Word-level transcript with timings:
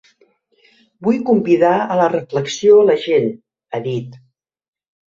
Vull 1.07 1.19
convidar 1.27 1.75
a 1.77 1.99
la 2.01 2.09
reflexió 2.15 2.81
a 2.87 2.91
la 2.91 2.99
gent, 3.07 3.31
ha 3.79 3.87
dit. 3.89 4.21